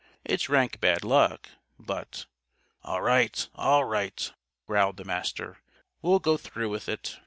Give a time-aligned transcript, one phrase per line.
[0.25, 1.47] It's rank bad luck,
[1.79, 2.25] but"
[2.83, 3.47] "All right!
[3.53, 4.31] All right!"
[4.65, 5.59] growled the Master.
[6.01, 7.19] "We'll go through with it.